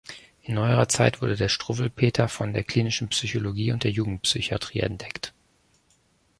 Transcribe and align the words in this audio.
In 0.41 0.55
neuerer 0.55 0.87
Zeit 0.89 1.21
wurde 1.21 1.35
der 1.35 1.47
"Struwwelpeter" 1.47 2.27
von 2.27 2.53
der 2.53 2.63
klinischen 2.63 3.07
Psychologie 3.09 3.71
und 3.71 3.83
der 3.83 3.91
Jugendpsychiatrie 3.91 4.79
entdeckt. 4.79 5.31